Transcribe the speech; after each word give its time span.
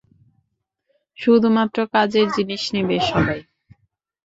শুধুমাত্র 1.19 1.77
কাজের 1.93 2.27
জিনিস 2.35 2.63
নিবে, 2.75 2.97
সবাই। 3.09 3.39